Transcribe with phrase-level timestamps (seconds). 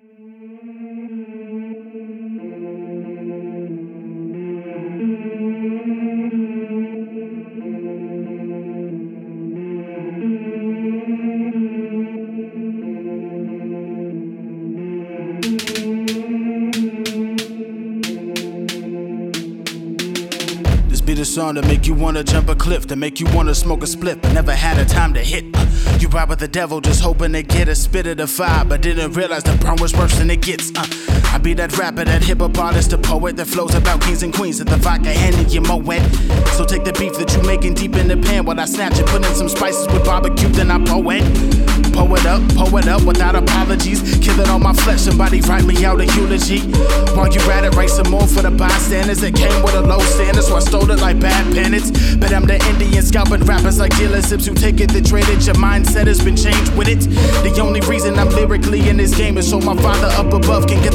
[0.00, 0.21] This
[21.12, 23.82] be the song to make you wanna jump a cliff, to make you wanna smoke
[23.82, 25.44] a split, but never had a time to hit.
[26.00, 28.80] You ride with the devil just hoping to get a spit of the fire, but
[28.80, 30.70] didn't realize the burn was worse than it gets.
[30.74, 30.86] Uh,
[31.34, 34.32] I be that rapper, that hip hop artist, the poet that flows about kings and
[34.32, 36.02] queens, that the vodka handing you more wet.
[36.62, 39.06] So take the beef that you making deep in the pan while I snatch it,
[39.06, 41.26] put in some spices with barbecue, then I pour it.
[41.92, 44.00] Pour it up, pour it up without apologies.
[44.18, 46.60] Kill it on my flesh, somebody write me out a eulogy.
[47.18, 49.98] While you at it, write some more for the bystanders that came with a low
[49.98, 51.90] standard, so I stole it like bad penance.
[52.16, 55.44] But I'm the Indian scalping rappers like dealerships who take it to trade it.
[55.44, 57.00] Your mindset has been changed with it.
[57.42, 60.80] The only reason I'm lyrically in this game is so my father up above can
[60.82, 60.91] get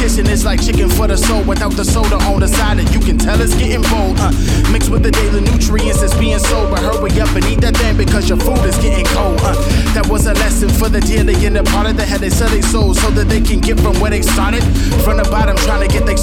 [0.00, 3.00] Competition is like chicken for the soul without the soda on the side, and you
[3.00, 4.16] can tell it's getting bold.
[4.16, 4.32] Uh,
[4.72, 7.98] mixed with the daily nutrients that's being sold, but hurry up and eat that thing
[7.98, 9.36] because your food is getting cold.
[9.44, 9.52] Uh,
[9.92, 12.62] that was a lesson for the dealer in the of the head they sell their
[12.62, 14.64] souls so that they can get from where they started.
[15.04, 16.16] From the bottom, trying to get their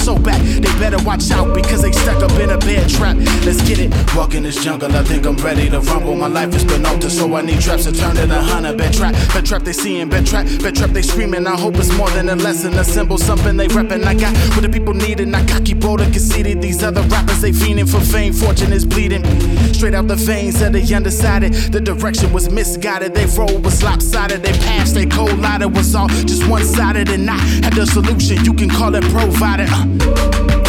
[4.18, 6.16] Walking this jungle, I think I'm ready to rumble.
[6.16, 8.76] My life has been altered, so I need traps to turn it a hundred.
[8.76, 11.46] Bear trap, bear trap they seeing, bear trap, bear trap they screaming.
[11.46, 14.04] I hope it's more than a lesson, a symbol, something they reppin'.
[14.04, 16.60] I got what the people need, and I cocky bold and conceited.
[16.60, 19.24] These other rappers they fiending for fame, fortune is bleeding.
[19.72, 21.52] Straight out the veins of the undecided.
[21.72, 24.42] The direction was misguided, they roll was lopsided.
[24.42, 28.44] They passed, they collided, was all just one sided, and I had the solution.
[28.44, 29.68] You can call it provided.
[29.70, 30.67] Uh.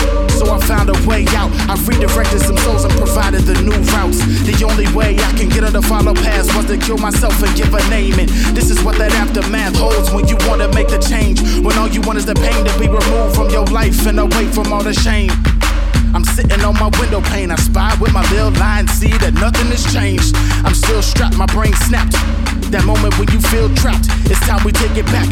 [5.09, 7.81] Way I can get her to follow paths was to kill myself and give a
[7.89, 8.19] name.
[8.19, 11.41] And this is what that aftermath holds when you wanna make the change.
[11.65, 14.45] When all you want is the pain to be removed from your life and away
[14.51, 15.31] from all the shame.
[16.13, 17.51] I'm sitting on my window pane.
[17.51, 20.35] I spy with my little line, see that nothing has changed.
[20.65, 22.13] I'm still strapped, my brain snapped.
[22.71, 25.29] That moment when you feel trapped, it's time we take it back.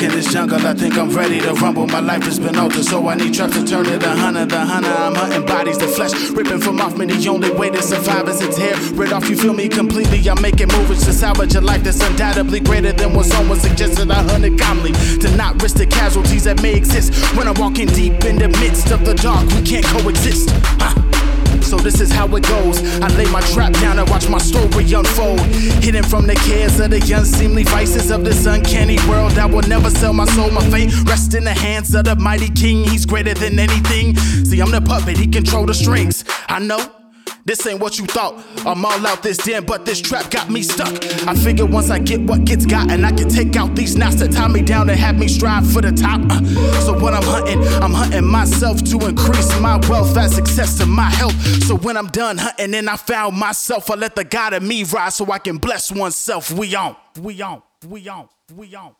[0.00, 1.86] Walking this jungle, I think I'm ready to rumble.
[1.86, 4.46] My life has been altered, so I need traps to turn it a hunter.
[4.46, 7.04] The hunter, I'm hunting bodies, the flesh ripping from off me.
[7.04, 8.74] The only way to survive is its hair.
[8.94, 10.26] Rid off, you feel me completely.
[10.26, 14.10] I'm making moves to salvage a life that's undoubtedly greater than what someone suggested.
[14.10, 18.24] I hunted calmly to not risk the casualties that may exist when I'm walking deep
[18.24, 19.46] in the midst of the dark.
[19.50, 20.48] We can't coexist.
[20.80, 21.29] Huh.
[21.62, 22.82] So this is how it goes.
[23.00, 25.40] I lay my trap down and watch my story unfold.
[25.84, 29.38] Hidden from the cares of the unseemly vices of this uncanny world.
[29.38, 30.50] I will never sell my soul.
[30.50, 32.84] My fate rests in the hands of the mighty king.
[32.84, 34.16] He's greater than anything.
[34.16, 35.16] See, I'm the puppet.
[35.16, 36.24] He control the strings.
[36.48, 36.99] I know.
[37.44, 38.44] This ain't what you thought.
[38.66, 40.92] I'm all out this den, but this trap got me stuck.
[41.26, 44.32] I figure once I get what gets gotten, I can take out these knots that
[44.32, 46.20] tie me down and have me strive for the top.
[46.30, 46.40] Uh,
[46.80, 51.10] so when I'm hunting, I'm hunting myself to increase my wealth, add success to my
[51.10, 51.34] health.
[51.64, 54.84] So when I'm done hunting and I found myself, I let the God in me
[54.84, 56.50] rise so I can bless oneself.
[56.52, 58.94] We on, we on, we on, we on.